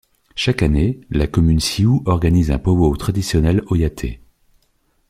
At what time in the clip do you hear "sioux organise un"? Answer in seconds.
1.63-2.57